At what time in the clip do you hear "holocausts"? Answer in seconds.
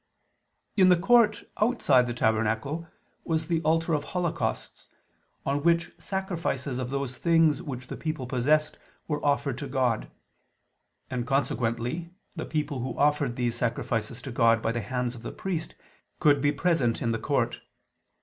4.03-4.87